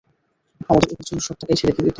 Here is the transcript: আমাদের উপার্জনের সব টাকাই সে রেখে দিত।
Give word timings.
আমাদের 0.69 0.89
উপার্জনের 0.93 1.25
সব 1.27 1.35
টাকাই 1.39 1.57
সে 1.59 1.65
রেখে 1.65 1.73
দিত। 1.77 1.89